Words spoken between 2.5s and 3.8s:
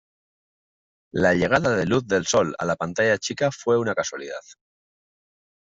a la pantalla chica fue